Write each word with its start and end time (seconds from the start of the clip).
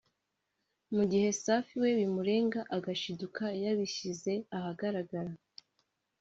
mu 0.95 1.03
gihe 1.11 1.27
Safi 1.43 1.75
we 1.81 1.89
bimurenga 1.99 2.59
agashiduka 2.75 3.43
yabishyize 3.63 4.33
ahagaragara 4.57 5.31